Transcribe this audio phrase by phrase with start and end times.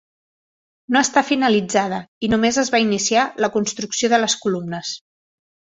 [0.95, 5.01] No està finalitzada i només es va iniciar la construcció de les columnes.